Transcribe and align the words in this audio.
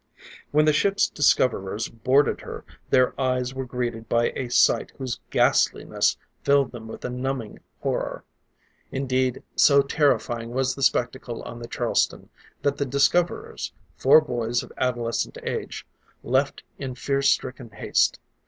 When 0.49 0.65
the 0.65 0.73
ship's 0.73 1.07
discoverers 1.07 1.87
boarded 1.87 2.41
her, 2.41 2.65
their 2.89 3.13
eyes 3.21 3.53
were 3.53 3.65
greeted 3.67 4.09
by 4.09 4.31
a 4.35 4.49
sight 4.49 4.91
whose 4.97 5.19
ghastliness 5.29 6.17
filled 6.41 6.71
them 6.71 6.87
with 6.87 7.05
a 7.05 7.09
numbing 7.11 7.59
horror. 7.81 8.23
Indeed, 8.91 9.43
so 9.55 9.83
terrifying 9.83 10.53
was 10.53 10.73
the 10.73 10.81
spectacle 10.81 11.43
on 11.43 11.59
the 11.59 11.67
Charleston, 11.67 12.29
that 12.63 12.77
the 12.77 12.85
discoverers, 12.87 13.73
four 13.95 14.21
boys 14.21 14.63
of 14.63 14.73
adolescent 14.75 15.37
age, 15.43 15.85
left 16.23 16.63
in 16.79 16.95
fear 16.95 17.21
stricken 17.21 17.69
haste. 17.69 18.19